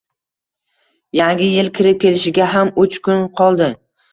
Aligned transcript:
Yangi 1.17 1.49
yil 1.51 1.69
kirib 1.81 2.01
kelishiga 2.05 2.51
ham 2.55 2.75
uch 2.87 3.01
kun 3.09 3.25
qoldi. 3.43 3.73